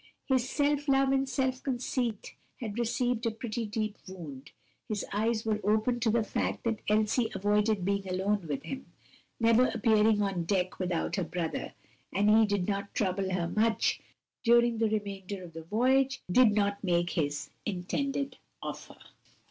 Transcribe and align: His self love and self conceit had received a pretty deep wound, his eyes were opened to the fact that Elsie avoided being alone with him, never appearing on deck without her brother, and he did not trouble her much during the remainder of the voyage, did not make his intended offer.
His 0.25 0.49
self 0.49 0.87
love 0.87 1.09
and 1.11 1.29
self 1.29 1.61
conceit 1.61 2.33
had 2.59 2.79
received 2.79 3.27
a 3.27 3.29
pretty 3.29 3.67
deep 3.67 3.99
wound, 4.07 4.49
his 4.89 5.05
eyes 5.13 5.45
were 5.45 5.59
opened 5.63 6.01
to 6.01 6.09
the 6.09 6.23
fact 6.23 6.63
that 6.63 6.79
Elsie 6.89 7.29
avoided 7.35 7.85
being 7.85 8.09
alone 8.09 8.47
with 8.47 8.63
him, 8.63 8.87
never 9.39 9.67
appearing 9.67 10.23
on 10.23 10.45
deck 10.45 10.79
without 10.79 11.17
her 11.17 11.23
brother, 11.23 11.73
and 12.11 12.31
he 12.31 12.47
did 12.47 12.67
not 12.67 12.95
trouble 12.95 13.31
her 13.31 13.47
much 13.47 14.01
during 14.43 14.79
the 14.79 14.89
remainder 14.89 15.43
of 15.43 15.53
the 15.53 15.61
voyage, 15.61 16.23
did 16.31 16.51
not 16.53 16.83
make 16.83 17.11
his 17.11 17.51
intended 17.67 18.39
offer. 18.59 18.97